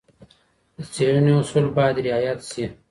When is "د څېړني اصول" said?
0.75-1.65